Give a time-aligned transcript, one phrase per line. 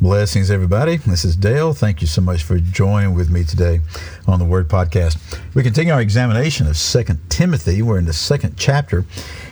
[0.00, 0.96] Blessings, everybody.
[0.96, 1.72] This is Dale.
[1.72, 3.80] Thank you so much for joining with me today
[4.26, 5.16] on the Word Podcast.
[5.54, 7.80] We continue our examination of Second Timothy.
[7.80, 9.06] We're in the second chapter,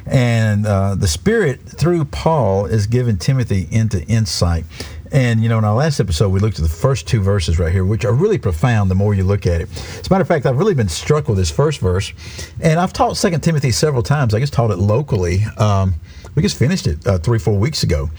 [0.05, 4.65] and uh, the Spirit, through Paul, is giving Timothy into insight.
[5.13, 7.71] And, you know, in our last episode, we looked at the first two verses right
[7.71, 9.69] here, which are really profound the more you look at it.
[9.71, 12.13] As a matter of fact, I've really been struck with this first verse.
[12.61, 14.35] And I've taught Second Timothy several times.
[14.35, 15.45] I just taught it locally.
[15.59, 15.95] Um,
[16.35, 18.11] we just finished it uh, three, four weeks ago.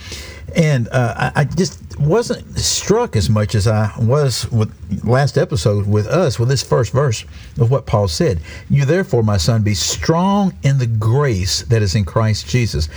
[0.56, 5.88] And uh, I, I, just wasn't struck as much as I was with last episode
[5.88, 7.24] with us with this first verse
[7.60, 8.40] of what Paul said.
[8.70, 12.90] You therefore, my son, be strong in the grace that is in Christ Jesus.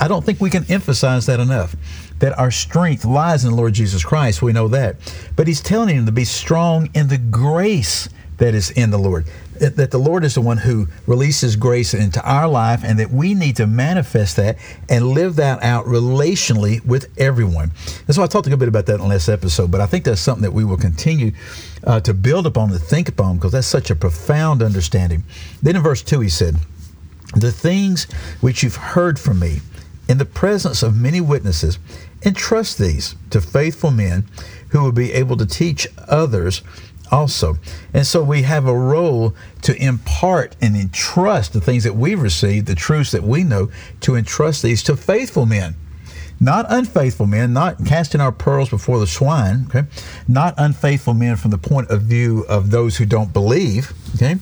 [0.00, 1.74] I don't think we can emphasize that enough.
[2.18, 4.42] That our strength lies in the Lord Jesus Christ.
[4.42, 4.96] We know that.
[5.34, 9.26] But he's telling him to be strong in the grace that is in the Lord
[9.60, 13.34] that the Lord is the one who releases grace into our life and that we
[13.34, 17.72] need to manifest that and live that out relationally with everyone.
[18.06, 20.04] And so I talked a bit about that in the last episode, but I think
[20.04, 21.32] that's something that we will continue
[21.84, 25.24] uh, to build upon, to think upon, because that's such a profound understanding.
[25.62, 26.56] Then in verse 2, he said,
[27.36, 28.04] The things
[28.40, 29.60] which you've heard from me
[30.08, 31.78] in the presence of many witnesses,
[32.24, 34.24] entrust these to faithful men
[34.68, 36.62] who will be able to teach others
[37.12, 37.56] also.
[37.92, 42.66] And so we have a role to impart and entrust the things that we've received,
[42.66, 45.76] the truths that we know, to entrust these to faithful men.
[46.40, 49.86] Not unfaithful men, not casting our pearls before the swine, okay?
[50.26, 54.36] Not unfaithful men from the point of view of those who don't believe, okay?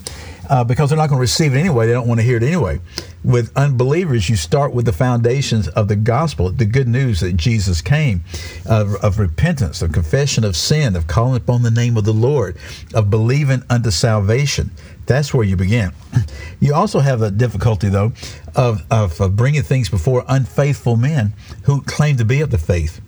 [0.51, 1.87] uh, because they're not going to receive it anyway.
[1.87, 2.81] They don't want to hear it anyway.
[3.23, 7.81] With unbelievers, you start with the foundations of the gospel, the good news that Jesus
[7.81, 8.23] came,
[8.67, 12.57] of, of repentance, of confession of sin, of calling upon the name of the Lord,
[12.93, 14.73] of believing unto salvation.
[15.07, 15.93] That's where you begin.
[16.63, 18.13] You also have a difficulty, though,
[18.55, 23.01] of, of, of bringing things before unfaithful men who claim to be of the faith.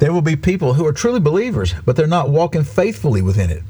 [0.00, 3.62] There will be people who are truly believers, but they're not walking faithfully within it.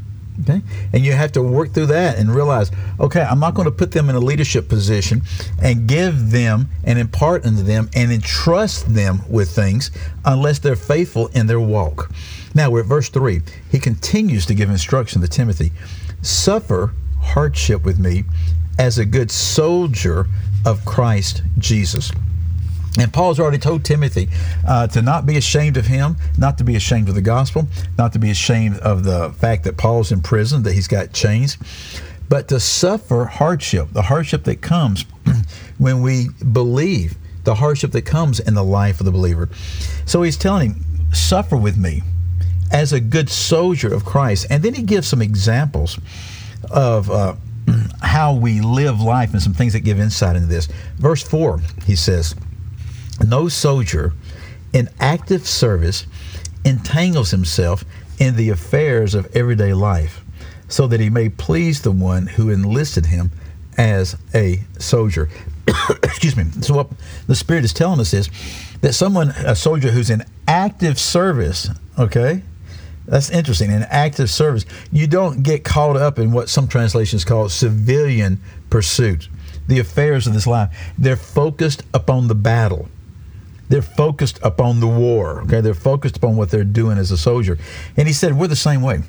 [0.43, 0.63] Okay?
[0.93, 3.93] And you have to work through that and realize, okay, I'm not going to put
[3.93, 5.23] them in a leadership position
[5.63, 9.91] and give them and impart into them and entrust them with things
[10.25, 12.11] unless they're faithful in their walk.
[12.55, 13.43] Now we're at verse 3.
[13.71, 15.73] He continues to give instruction to Timothy
[16.23, 18.25] suffer hardship with me
[18.79, 20.27] as a good soldier
[20.65, 22.11] of Christ Jesus.
[22.99, 24.29] And Paul's already told Timothy
[24.67, 28.13] uh, to not be ashamed of him, not to be ashamed of the gospel, not
[28.15, 31.57] to be ashamed of the fact that Paul's in prison, that he's got chains,
[32.29, 35.05] but to suffer hardship, the hardship that comes
[35.79, 39.49] when we believe, the hardship that comes in the life of the believer.
[40.05, 42.03] So he's telling him, suffer with me
[42.73, 44.47] as a good soldier of Christ.
[44.51, 45.99] And then he gives some examples
[46.71, 47.35] of uh,
[48.03, 50.69] how we live life and some things that give insight into this.
[50.99, 52.35] Verse 4, he says,
[53.27, 54.13] no soldier
[54.73, 56.07] in active service
[56.65, 57.85] entangles himself
[58.19, 60.23] in the affairs of everyday life
[60.69, 63.31] so that he may please the one who enlisted him
[63.77, 65.29] as a soldier.
[66.03, 66.45] Excuse me.
[66.61, 66.91] So, what
[67.27, 68.31] the Spirit is telling us is
[68.83, 72.43] that someone, a soldier who's in active service, okay,
[73.07, 73.71] that's interesting.
[73.71, 79.29] In active service, you don't get caught up in what some translations call civilian pursuit,
[79.67, 80.93] the affairs of this life.
[80.97, 82.89] They're focused upon the battle
[83.71, 85.43] they're focused upon the war.
[85.43, 87.57] Okay, they're focused upon what they're doing as a soldier.
[87.97, 89.01] And he said, we're the same way.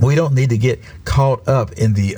[0.00, 2.16] We don't need to get caught up in the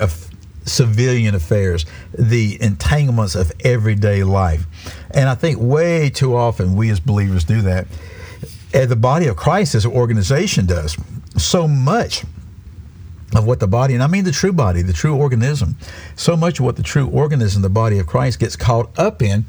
[0.65, 4.65] civilian affairs, the entanglements of everyday life.
[5.11, 7.87] And I think way too often we as believers do that.
[8.73, 10.95] And the body of Christ as an organization does
[11.37, 12.23] so much
[13.35, 15.75] of what the body, and I mean the true body, the true organism,
[16.15, 19.45] so much of what the true organism, the body of Christ, gets caught up in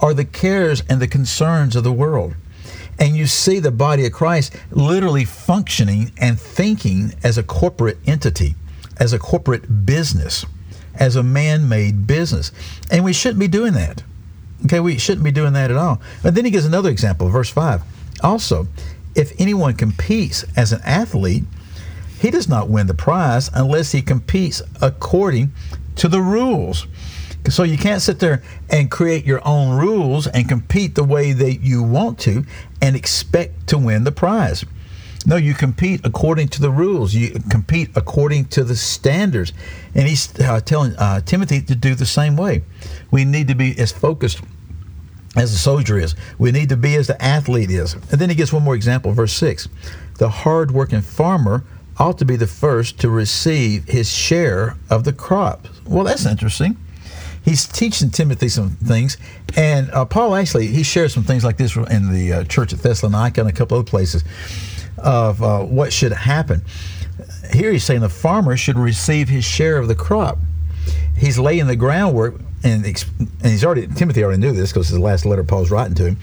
[0.00, 2.34] are the cares and the concerns of the world.
[2.98, 8.54] And you see the body of Christ literally functioning and thinking as a corporate entity,
[8.98, 10.44] as a corporate business,
[10.94, 12.52] as a man made business.
[12.90, 14.02] And we shouldn't be doing that.
[14.66, 16.00] Okay, we shouldn't be doing that at all.
[16.22, 17.82] But then he gives another example, verse 5.
[18.22, 18.68] Also,
[19.14, 21.44] if anyone competes as an athlete,
[22.18, 25.52] he does not win the prize unless he competes according
[25.96, 26.86] to the rules.
[27.48, 31.60] So you can't sit there and create your own rules and compete the way that
[31.60, 32.44] you want to
[32.82, 34.64] and expect to win the prize.
[35.26, 37.14] No, you compete according to the rules.
[37.14, 39.52] You compete according to the standards.
[39.94, 42.62] And he's uh, telling uh, Timothy to do the same way.
[43.10, 44.40] We need to be as focused
[45.36, 46.14] as the soldier is.
[46.38, 47.94] We need to be as the athlete is.
[47.94, 49.68] And then he gives one more example, verse 6.
[50.18, 51.64] The hard-working farmer
[51.98, 55.68] ought to be the first to receive his share of the crop.
[55.86, 56.76] Well, that's interesting
[57.44, 59.16] he's teaching Timothy some things,
[59.56, 62.80] and uh, Paul actually he shares some things like this in the uh, church at
[62.80, 64.24] Thessalonica and a couple other places.
[65.02, 66.62] of uh, what should happen.
[67.52, 70.38] Here he's saying the farmer should receive his share of the crop.
[71.16, 72.84] He's laying the groundwork, and,
[73.42, 76.16] he's already Timothy already knew this because his last letter Paul's writing to him.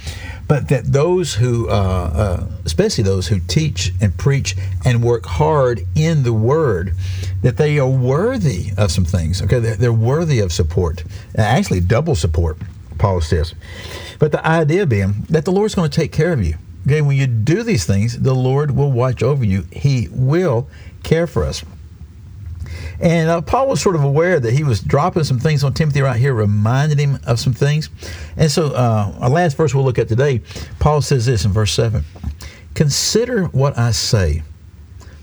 [0.48, 4.56] But that those who, uh, uh, especially those who teach and preach
[4.86, 6.94] and work hard in the Word,
[7.42, 9.42] that they are worthy of some things.
[9.42, 11.04] Okay, they're, they're worthy of support,
[11.38, 12.57] actually double support.
[12.98, 13.54] Paul says.
[14.19, 16.56] But the idea being that the Lord's going to take care of you.
[16.86, 19.66] Okay, when you do these things, the Lord will watch over you.
[19.72, 20.68] He will
[21.04, 21.63] care for us.
[23.00, 26.02] And uh, Paul was sort of aware that he was dropping some things on Timothy
[26.02, 27.90] right here, reminding him of some things.
[28.36, 30.42] And so, uh, our last verse we'll look at today,
[30.80, 32.04] Paul says this in verse 7
[32.74, 34.44] Consider what I say,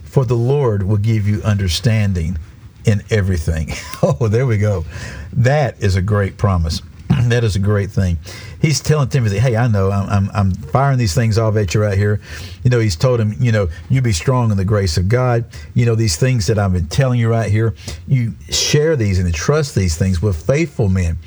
[0.05, 2.39] for the Lord will give you understanding
[2.85, 3.71] in everything.
[4.03, 4.85] oh, there we go.
[5.33, 6.83] That is a great promise.
[7.31, 8.19] that is a great thing.
[8.61, 11.83] He's telling Timothy, "Hey, I know I'm, I'm, I'm firing these things off at you
[11.83, 12.21] right here."
[12.63, 15.45] You know, he's told him, "You know, you be strong in the grace of God."
[15.75, 17.75] You know, these things that I've been telling you right here,
[18.07, 21.19] you share these and trust these things with faithful men.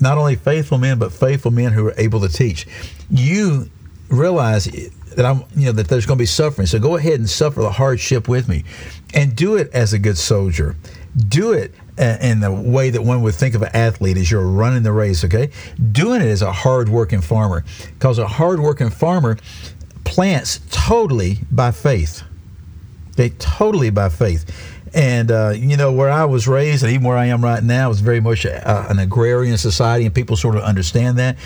[0.00, 2.66] Not only faithful men, but faithful men who are able to teach.
[3.10, 3.70] You
[4.08, 4.64] realize
[5.16, 6.66] that I'm, you know, that there's going to be suffering.
[6.66, 8.64] So go ahead and suffer the hardship with me,
[9.14, 10.76] and do it as a good soldier.
[11.28, 14.82] Do it in the way that one would think of an athlete as you're running
[14.82, 15.50] the race, okay?
[15.92, 17.64] Doing it as a hard-working farmer,
[17.98, 19.36] because a hard-working farmer
[20.04, 22.22] plants totally by faith.
[23.16, 24.44] They totally by faith.
[24.94, 27.90] And uh, you know where I was raised, and even where I am right now,
[27.90, 31.36] is very much a, an agrarian society, and people sort of understand that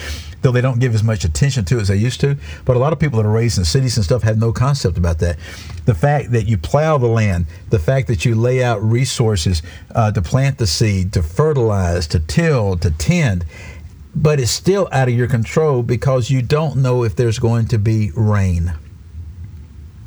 [0.46, 2.36] though they don't give as much attention to as they used to.
[2.64, 4.96] But a lot of people that are raised in cities and stuff have no concept
[4.96, 5.38] about that.
[5.86, 9.60] The fact that you plow the land, the fact that you lay out resources
[9.92, 13.44] uh, to plant the seed, to fertilize, to till, to tend,
[14.14, 17.78] but it's still out of your control because you don't know if there's going to
[17.78, 18.72] be rain.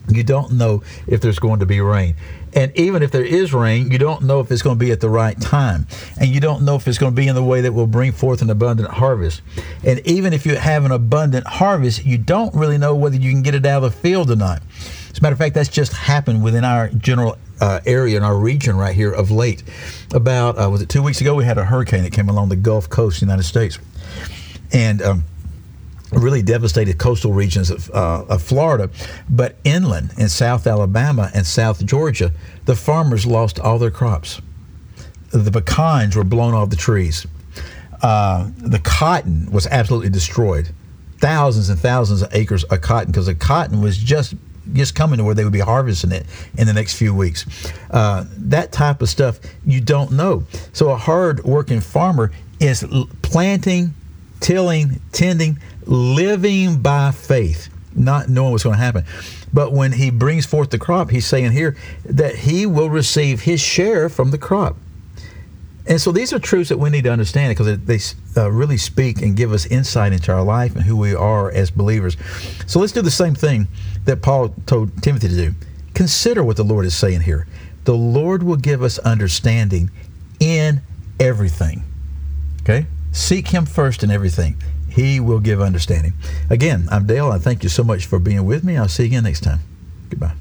[0.09, 2.15] You don't know if there's going to be rain.
[2.53, 5.01] And even if there is rain, you don't know if it's going to be at
[5.01, 5.87] the right time.
[6.19, 8.11] And you don't know if it's going to be in the way that will bring
[8.11, 9.41] forth an abundant harvest.
[9.83, 13.43] And even if you have an abundant harvest, you don't really know whether you can
[13.43, 14.61] get it out of the field or not.
[15.11, 18.37] As a matter of fact, that's just happened within our general uh, area in our
[18.37, 19.63] region right here of late.
[20.13, 22.55] About, uh, was it two weeks ago, we had a hurricane that came along the
[22.55, 23.79] Gulf Coast the United States.
[24.71, 25.23] And um,
[26.11, 28.89] really devastated coastal regions of, uh, of, Florida,
[29.29, 32.31] but inland in South Alabama and South Georgia,
[32.65, 34.41] the farmers lost all their crops.
[35.31, 37.27] The pecans were blown off the trees.
[38.01, 40.69] Uh, the cotton was absolutely destroyed.
[41.19, 44.33] Thousands and thousands of acres of cotton because the cotton was just
[44.73, 46.25] just coming to where they would be harvesting it
[46.57, 47.45] in the next few weeks.
[47.89, 50.43] Uh, that type of stuff you don't know.
[50.73, 52.85] So a hard working farmer is
[53.21, 53.93] planting,
[54.39, 59.05] tilling, tending, living by faith, not knowing what's going to happen.
[59.53, 61.75] But when he brings forth the crop, he's saying here
[62.05, 64.77] that he will receive his share from the crop.
[65.87, 67.99] And so these are truths that we need to understand because they
[68.39, 71.71] uh, really speak and give us insight into our life and who we are as
[71.71, 72.15] believers.
[72.67, 73.67] So let's do the same thing
[74.05, 75.55] that Paul told Timothy to do.
[75.95, 77.47] Consider what the Lord is saying here.
[77.85, 79.89] The Lord will give us understanding
[80.39, 80.81] in
[81.19, 81.83] everything.
[82.61, 82.85] Okay?
[83.11, 84.55] Seek Him first in everything.
[84.89, 86.13] He will give understanding.
[86.49, 87.31] Again, I'm Dale.
[87.31, 88.77] I thank you so much for being with me.
[88.77, 89.59] I'll see you again next time.
[90.09, 90.33] Goodbye.